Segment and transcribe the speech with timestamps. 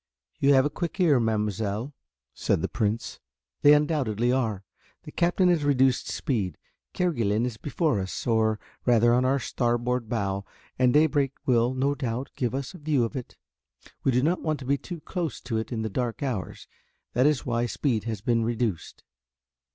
[0.39, 1.93] "You have a quick ear, mademoiselle,"
[2.33, 3.19] said the Prince,
[3.61, 4.63] "they undoubtedly are.
[5.03, 6.57] The Captain has reduced speed.
[6.95, 10.43] Kerguelen is before us, or rather on our starboard bow,
[10.79, 13.37] and daybreak will, no doubt, give us a view of it.
[14.03, 16.67] We do not want to be too close to it in the dark hours,
[17.13, 19.03] that is why speed has been reduced."